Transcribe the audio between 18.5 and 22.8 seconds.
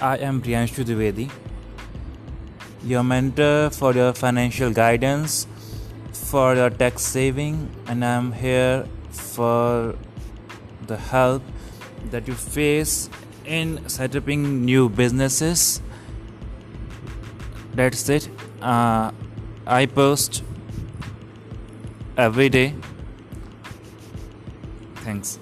Uh, I post every day.